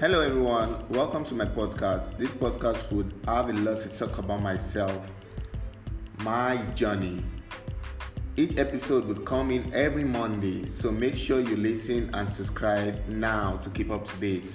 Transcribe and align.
Hello, 0.00 0.20
everyone. 0.22 0.88
Welcome 0.88 1.24
to 1.26 1.34
my 1.34 1.44
podcast. 1.44 2.18
This 2.18 2.28
podcast 2.28 2.90
would 2.90 3.14
have 3.26 3.48
a 3.48 3.52
lot 3.52 3.80
to 3.82 3.88
talk 3.90 4.18
about 4.18 4.42
myself, 4.42 5.00
my 6.18 6.56
journey. 6.74 7.24
Each 8.36 8.58
episode 8.58 9.04
would 9.04 9.24
come 9.24 9.52
in 9.52 9.72
every 9.72 10.02
Monday, 10.02 10.68
so 10.68 10.90
make 10.90 11.14
sure 11.14 11.38
you 11.38 11.56
listen 11.56 12.12
and 12.12 12.28
subscribe 12.34 13.06
now 13.06 13.56
to 13.58 13.70
keep 13.70 13.92
up 13.92 14.10
to 14.10 14.16
date. 14.16 14.50